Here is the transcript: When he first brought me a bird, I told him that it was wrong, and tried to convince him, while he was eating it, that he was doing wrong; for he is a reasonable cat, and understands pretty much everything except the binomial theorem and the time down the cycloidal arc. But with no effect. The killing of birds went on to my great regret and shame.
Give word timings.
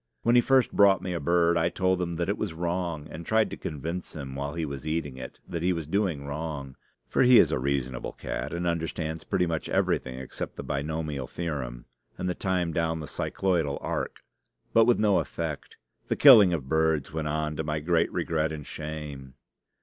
When 0.23 0.33
he 0.33 0.41
first 0.41 0.71
brought 0.71 1.03
me 1.03 1.13
a 1.13 1.19
bird, 1.19 1.57
I 1.57 1.69
told 1.69 2.01
him 2.01 2.13
that 2.15 2.27
it 2.27 2.39
was 2.39 2.55
wrong, 2.55 3.07
and 3.11 3.23
tried 3.23 3.51
to 3.51 3.55
convince 3.55 4.15
him, 4.15 4.33
while 4.33 4.55
he 4.55 4.65
was 4.65 4.87
eating 4.87 5.15
it, 5.17 5.39
that 5.47 5.61
he 5.61 5.73
was 5.73 5.85
doing 5.85 6.25
wrong; 6.25 6.75
for 7.07 7.21
he 7.21 7.37
is 7.37 7.51
a 7.51 7.59
reasonable 7.59 8.11
cat, 8.13 8.51
and 8.51 8.65
understands 8.65 9.23
pretty 9.23 9.45
much 9.45 9.69
everything 9.69 10.17
except 10.17 10.55
the 10.55 10.63
binomial 10.63 11.27
theorem 11.27 11.85
and 12.17 12.27
the 12.27 12.33
time 12.33 12.73
down 12.73 12.99
the 12.99 13.07
cycloidal 13.07 13.77
arc. 13.79 14.23
But 14.73 14.85
with 14.85 14.97
no 14.97 15.19
effect. 15.19 15.77
The 16.07 16.15
killing 16.15 16.51
of 16.51 16.67
birds 16.67 17.13
went 17.13 17.27
on 17.27 17.55
to 17.57 17.63
my 17.63 17.79
great 17.79 18.11
regret 18.11 18.51
and 18.51 18.65
shame. 18.65 19.35